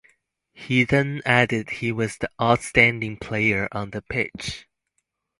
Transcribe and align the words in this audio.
He 0.55 0.83
then 0.83 1.21
added 1.27 1.69
He 1.69 1.91
was 1.91 2.17
the 2.17 2.31
outstanding 2.41 3.17
player 3.17 3.69
on 3.71 3.91
the 3.91 4.01
pitch. 4.01 4.65